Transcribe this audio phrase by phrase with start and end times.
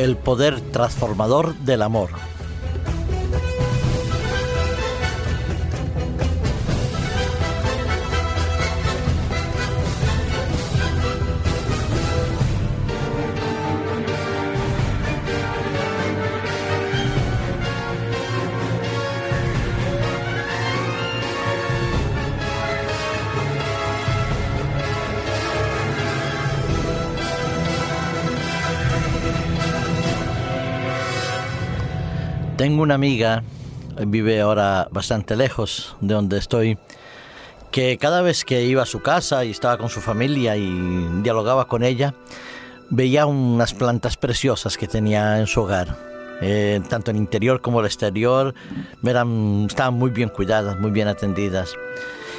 [0.00, 2.08] El poder transformador del amor.
[32.60, 33.42] Tengo una amiga,
[34.06, 36.76] vive ahora bastante lejos de donde estoy,
[37.70, 41.68] que cada vez que iba a su casa y estaba con su familia y dialogaba
[41.68, 42.12] con ella,
[42.90, 45.96] veía unas plantas preciosas que tenía en su hogar.
[46.42, 48.52] Eh, tanto el interior como el exterior
[49.02, 51.72] eran, estaban muy bien cuidadas, muy bien atendidas.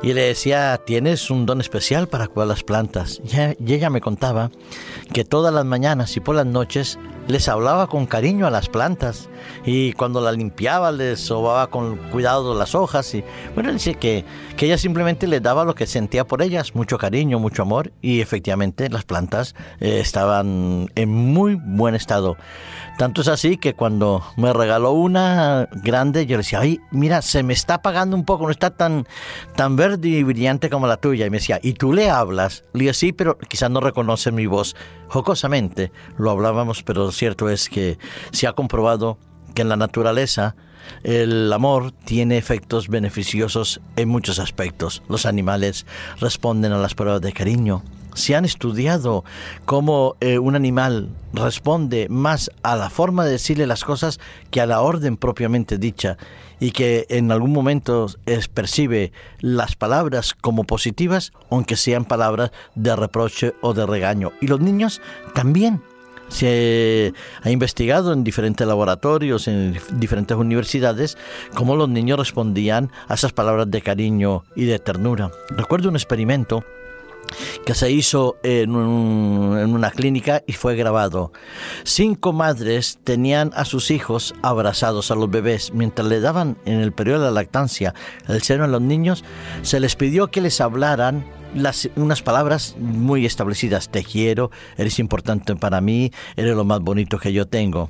[0.00, 3.20] Y le decía, tienes un don especial para cuidar las plantas.
[3.58, 4.52] Y ella me contaba
[5.12, 9.28] que todas las mañanas y por las noches les hablaba con cariño a las plantas
[9.64, 14.24] y cuando las limpiaba les sobaba con cuidado las hojas y bueno, dice que,
[14.56, 18.20] que ella simplemente les daba lo que sentía por ellas, mucho cariño, mucho amor y
[18.20, 22.36] efectivamente las plantas eh, estaban en muy buen estado.
[22.96, 27.42] Tanto es así que cuando me regaló una grande, yo le decía, ay, mira, se
[27.42, 29.08] me está apagando un poco, no está tan,
[29.56, 31.26] tan verde y brillante como la tuya.
[31.26, 32.62] Y me decía, ¿y tú le hablas?
[32.72, 34.76] Le dije, sí, pero quizás no reconoce mi voz.
[35.08, 37.98] Jocosamente lo hablábamos, pero cierto es que
[38.32, 39.18] se ha comprobado
[39.54, 40.56] que en la naturaleza
[41.02, 45.02] el amor tiene efectos beneficiosos en muchos aspectos.
[45.08, 45.86] Los animales
[46.20, 47.82] responden a las pruebas de cariño,
[48.14, 49.24] se han estudiado
[49.64, 54.20] cómo eh, un animal responde más a la forma de decirle las cosas
[54.50, 56.16] que a la orden propiamente dicha
[56.60, 58.06] y que en algún momento
[58.54, 64.32] percibe las palabras como positivas, aunque sean palabras de reproche o de regaño.
[64.40, 65.02] Y los niños
[65.34, 65.82] también.
[66.28, 67.12] Se
[67.42, 71.16] ha investigado en diferentes laboratorios, en diferentes universidades,
[71.54, 75.30] cómo los niños respondían a esas palabras de cariño y de ternura.
[75.50, 76.64] Recuerdo un experimento
[77.64, 81.32] que se hizo en, una clínica y fue grabado.
[81.84, 85.72] Cinco madres tenían a sus hijos abrazados a los bebés.
[85.72, 87.94] Mientras le daban en el periodo de la lactancia
[88.28, 89.24] el seno a los niños,
[89.62, 91.24] se les pidió que les hablaran
[91.96, 93.88] unas palabras muy establecidas.
[93.88, 97.88] Te quiero, eres importante para mí, eres lo más bonito que yo tengo.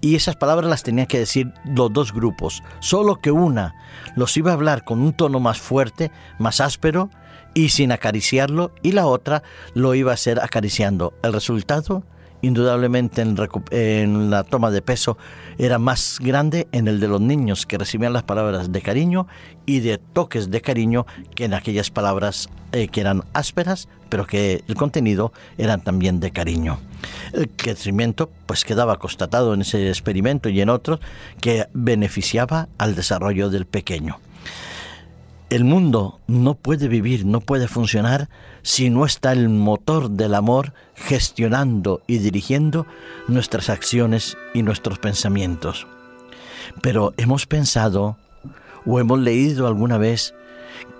[0.00, 3.74] Y esas palabras las tenían que decir los dos grupos, solo que una
[4.16, 7.10] los iba a hablar con un tono más fuerte, más áspero,
[7.54, 9.42] y sin acariciarlo y la otra
[9.74, 11.14] lo iba a hacer acariciando.
[11.22, 12.04] El resultado,
[12.42, 15.18] indudablemente en, la toma de peso,
[15.58, 19.26] era más grande en el de los niños que recibían las palabras de cariño
[19.66, 24.62] y de toques de cariño que en aquellas palabras eh, que eran ásperas, pero que
[24.66, 26.78] el contenido eran también de cariño.
[27.32, 31.00] El crecimiento pues quedaba constatado en ese experimento y en otros
[31.40, 34.18] que beneficiaba al desarrollo del pequeño.
[35.50, 38.28] El mundo no puede vivir, no puede funcionar
[38.62, 42.86] si no está el motor del amor gestionando y dirigiendo
[43.26, 45.88] nuestras acciones y nuestros pensamientos.
[46.82, 48.16] Pero hemos pensado
[48.86, 50.34] o hemos leído alguna vez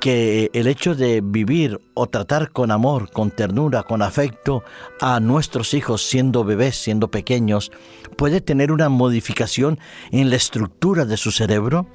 [0.01, 4.65] que el hecho de vivir o tratar con amor, con ternura, con afecto
[5.01, 7.71] a nuestros hijos siendo bebés, siendo pequeños,
[8.17, 9.79] puede tener una modificación
[10.11, 11.87] en la estructura de su cerebro.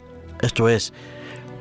[0.41, 0.93] Esto es,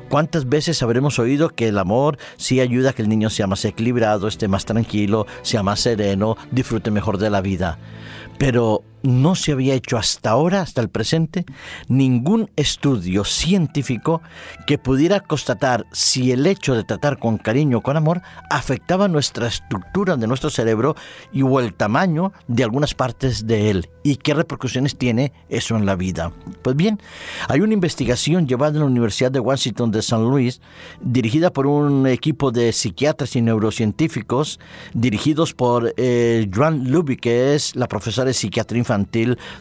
[0.09, 3.65] ¿Cuántas veces habremos oído que el amor sí ayuda a que el niño sea más
[3.65, 7.79] equilibrado, esté más tranquilo, sea más sereno, disfrute mejor de la vida?
[8.37, 11.45] Pero no se había hecho hasta ahora, hasta el presente,
[11.87, 14.21] ningún estudio científico
[14.67, 19.47] que pudiera constatar si el hecho de tratar con cariño o con amor afectaba nuestra
[19.47, 20.95] estructura de nuestro cerebro
[21.31, 25.85] y o el tamaño de algunas partes de él y qué repercusiones tiene eso en
[25.85, 26.31] la vida.
[26.61, 26.99] Pues bien,
[27.47, 30.61] hay una investigación llevada en la Universidad de Washington de San Luis,
[31.01, 34.59] dirigida por un equipo de psiquiatras y neurocientíficos,
[34.93, 38.94] dirigidos por eh, Joan Luby, que es la profesora de psiquiatría infantil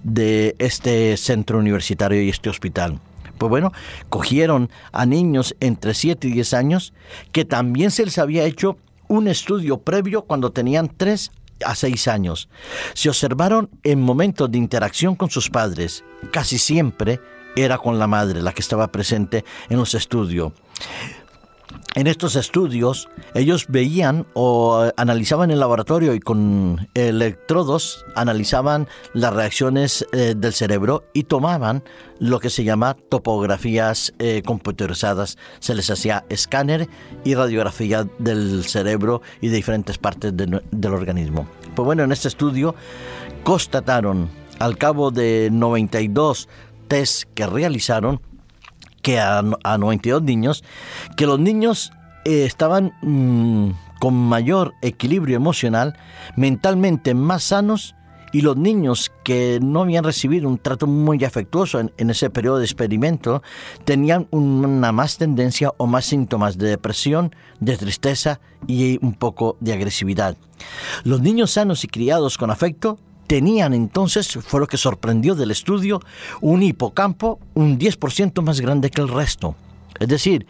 [0.03, 3.01] de este centro universitario y este hospital.
[3.39, 3.73] Pues bueno,
[4.09, 6.93] cogieron a niños entre 7 y 10 años
[7.33, 8.79] que también se les había hecho
[9.09, 11.33] un estudio previo cuando tenían 3
[11.65, 12.49] a 6 años.
[12.95, 16.05] Se observaron en momentos de interacción con sus padres.
[16.31, 17.21] Casi siempre
[17.57, 20.53] era con la madre la que estaba presente en los estudios
[21.95, 29.33] en estos estudios ellos veían o analizaban en el laboratorio y con electrodos analizaban las
[29.33, 31.85] reacciones eh, del cerebro y tomaban
[32.19, 35.39] lo que se llama topografías eh, computarizadas.
[35.61, 36.89] Se les hacía escáner
[37.25, 41.47] y radiografía del cerebro y de diferentes partes del organismo.
[41.75, 42.75] Pues bueno, en este estudio
[43.43, 46.49] constataron al cabo de 92
[46.89, 48.21] test que realizaron,
[49.05, 50.65] que a, 92 niños,
[51.17, 51.93] que los niños
[52.25, 55.97] eh, estaban mm, con mayor equilibrio emocional,
[56.37, 57.95] mentalmente más sanos
[58.33, 62.65] y los niños que no habían recibido un trato muy afectuoso en, ese periodo de
[62.65, 63.43] experimento
[63.85, 69.75] tenían una más tendencia o más síntomas de depresión, de tristeza y un poco de
[69.75, 70.37] agresividad.
[71.05, 76.01] Los niños sanos y criados con afecto tenían entonces, fue lo que sorprendió del estudio,
[76.41, 79.57] un hipocampo un 10% más grande que el resto.
[80.01, 80.47] Es decir,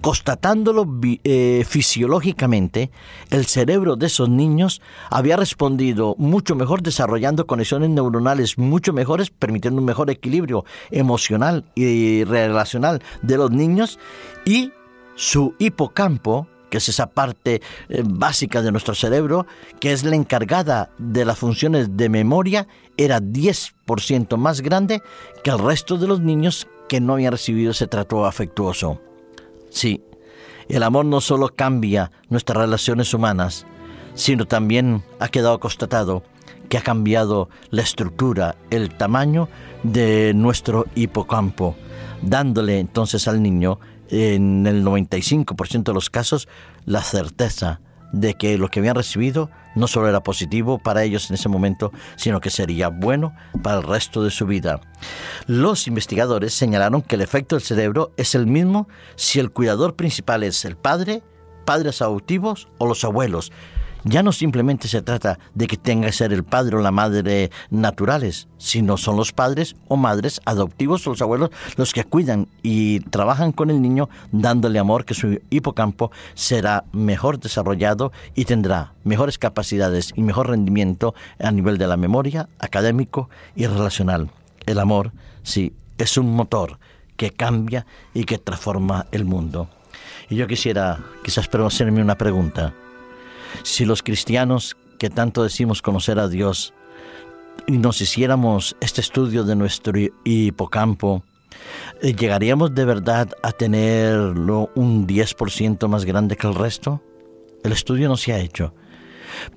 [0.00, 0.84] constatándolo
[1.22, 2.90] eh, fisiológicamente,
[3.30, 9.80] el cerebro de esos niños había respondido mucho mejor desarrollando conexiones neuronales mucho mejores, permitiendo
[9.80, 14.00] un mejor equilibrio emocional y relacional de los niños
[14.44, 14.72] y
[15.14, 19.46] su hipocampo, que es esa parte eh, básica de nuestro cerebro,
[19.80, 25.02] que es la encargada de las funciones de memoria, era 10% más grande
[25.42, 29.00] que el resto de los niños que no habían recibido ese trato afectuoso.
[29.70, 30.02] Sí,
[30.68, 33.66] el amor no solo cambia nuestras relaciones humanas,
[34.14, 36.22] sino también ha quedado constatado
[36.68, 39.48] que ha cambiado la estructura, el tamaño
[39.82, 41.76] de nuestro hipocampo,
[42.22, 46.48] dándole entonces al niño, en el 95% de los casos,
[46.84, 47.80] la certeza
[48.12, 51.92] de que lo que habían recibido no solo era positivo para ellos en ese momento,
[52.16, 54.80] sino que sería bueno para el resto de su vida.
[55.46, 60.42] Los investigadores señalaron que el efecto del cerebro es el mismo si el cuidador principal
[60.42, 61.22] es el padre,
[61.64, 63.52] padres adoptivos o los abuelos,
[64.08, 67.50] ya no simplemente se trata de que tenga que ser el padre o la madre
[67.70, 73.00] naturales, sino son los padres o madres adoptivos o los abuelos los que cuidan y
[73.00, 79.38] trabajan con el niño dándole amor que su hipocampo será mejor desarrollado y tendrá mejores
[79.38, 84.30] capacidades y mejor rendimiento a nivel de la memoria, académico y relacional.
[84.64, 85.12] El amor,
[85.42, 86.78] sí, es un motor
[87.16, 87.84] que cambia
[88.14, 89.68] y que transforma el mundo.
[90.30, 92.72] Y yo quisiera quizás hacerme una pregunta.
[93.62, 96.74] Si los cristianos que tanto decimos conocer a Dios
[97.66, 101.22] y nos hiciéramos este estudio de nuestro hipocampo,
[102.02, 107.02] eh, ¿llegaríamos de verdad a tenerlo un 10% más grande que el resto?
[107.64, 108.74] El estudio no se ha hecho.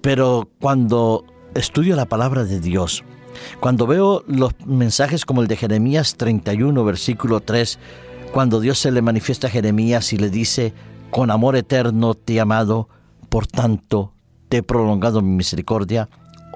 [0.02, 3.04] Pero cuando estudio la palabra de Dios,
[3.60, 7.80] cuando veo los mensajes como el de Jeremías 31, versículo 3,
[8.32, 10.74] cuando Dios se le manifiesta a Jeremías y le dice,
[11.10, 12.88] con amor eterno te he amado,
[13.32, 14.12] por tanto,
[14.50, 16.10] te he prolongado mi misericordia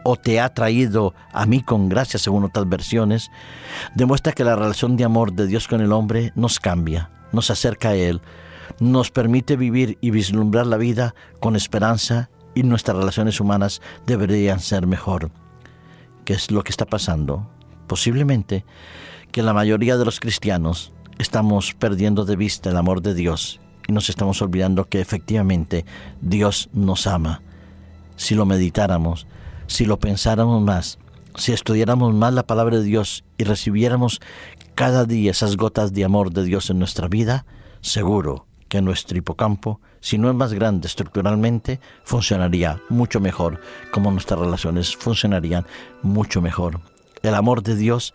[0.04, 3.32] o te ha traído a mí con gracia, según otras versiones,
[3.96, 7.90] demuestra que la relación de amor de Dios con el hombre nos cambia, nos acerca
[7.90, 8.22] a Él,
[8.82, 14.86] nos permite vivir y vislumbrar la vida con esperanza y nuestras relaciones humanas deberían ser
[14.86, 15.32] mejor.
[16.26, 17.50] ¿Qué es lo que está pasando?
[17.88, 18.66] Posiblemente
[19.32, 23.94] que la mayoría de los cristianos estamos perdiendo de vista el amor de Dios y
[23.94, 25.86] nos estamos olvidando que efectivamente
[26.22, 27.42] Dios nos ama.
[28.16, 29.28] Si lo meditáramos,
[29.68, 31.00] si lo pensáramos más,
[31.36, 34.22] si estudiáramos más la palabra de Dios y recibiéramos
[34.74, 37.46] cada día esas gotas de amor de Dios en nuestra vida,
[37.82, 44.40] seguro que nuestro hipocampo, si no es más grande estructuralmente, funcionaría mucho mejor, como nuestras
[44.40, 45.66] relaciones funcionarían
[46.02, 46.80] mucho mejor.
[47.22, 48.14] El amor de Dios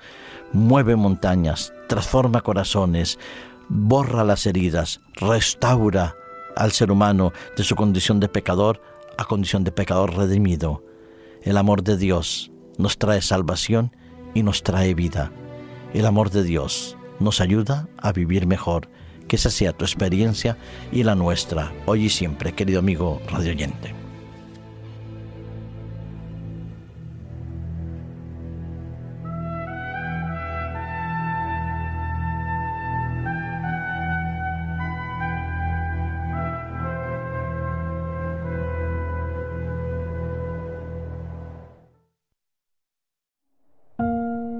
[0.53, 3.19] mueve montañas, transforma corazones,
[3.71, 6.17] borra las heridas, restaura
[6.57, 8.83] al ser humano de su condición de pecador
[9.17, 10.85] a condición de pecador redimido.
[11.43, 13.95] El amor de Dios nos trae salvación
[14.35, 15.33] y nos trae vida.
[15.95, 18.89] El amor de Dios nos ayuda a vivir mejor.
[19.29, 20.59] Que esa sea tu experiencia
[20.91, 24.00] y la nuestra, hoy y siempre, querido amigo radioyente.